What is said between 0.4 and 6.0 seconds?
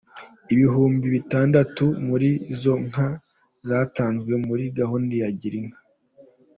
Ibihumbi bitandatu muri izo nka, zatanzwe muri gahunda ya Girinka.